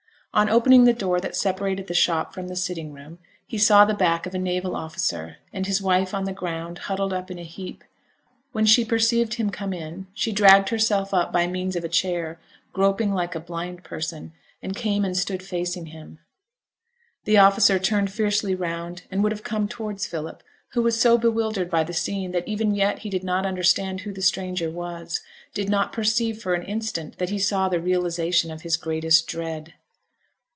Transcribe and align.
On 0.33 0.49
opening 0.49 0.85
the 0.85 0.93
door 0.93 1.19
that 1.19 1.35
separated 1.35 1.87
the 1.87 1.93
shop 1.93 2.33
from 2.33 2.47
the 2.47 2.55
sitting 2.55 2.93
room, 2.93 3.19
he 3.45 3.57
saw 3.57 3.83
the 3.83 3.93
back 3.93 4.25
of 4.25 4.33
a 4.33 4.37
naval 4.39 4.77
officer, 4.77 5.39
and 5.51 5.67
his 5.67 5.81
wife 5.81 6.13
on 6.13 6.23
the 6.23 6.31
ground, 6.31 6.77
huddled 6.77 7.11
up 7.11 7.29
in 7.29 7.37
a 7.37 7.43
heap; 7.43 7.83
when 8.53 8.65
she 8.65 8.85
perceived 8.85 9.33
him 9.33 9.49
come 9.49 9.73
in, 9.73 10.07
she 10.13 10.31
dragged 10.31 10.69
herself 10.69 11.13
up 11.13 11.33
by 11.33 11.47
means 11.47 11.75
of 11.75 11.83
a 11.83 11.89
chair, 11.89 12.39
groping 12.71 13.13
like 13.13 13.35
a 13.35 13.41
blind 13.41 13.83
person, 13.83 14.31
and 14.63 14.73
came 14.73 15.03
and 15.03 15.17
stood 15.17 15.43
facing 15.43 15.87
him. 15.87 16.17
The 17.25 17.37
officer 17.37 17.77
turned 17.77 18.09
fiercely 18.13 18.55
round, 18.55 19.03
and 19.11 19.23
would 19.23 19.33
have 19.33 19.43
come 19.43 19.67
towards 19.67 20.07
Philip, 20.07 20.43
who 20.69 20.81
was 20.81 20.97
so 20.97 21.17
bewildered 21.17 21.69
by 21.69 21.83
the 21.83 21.91
scene 21.93 22.31
that 22.31 22.47
even 22.47 22.73
yet 22.73 22.99
he 22.99 23.09
did 23.09 23.25
not 23.25 23.45
understand 23.45 23.99
who 23.99 24.13
the 24.13 24.21
stranger 24.21 24.71
was, 24.71 25.19
did 25.53 25.67
not 25.67 25.91
perceive 25.91 26.41
for 26.41 26.53
an 26.53 26.63
instant 26.63 27.17
that 27.17 27.31
he 27.31 27.37
saw 27.37 27.67
the 27.67 27.81
realization 27.81 28.49
of 28.49 28.61
his 28.61 28.77
greatest 28.77 29.27
dread. 29.27 29.73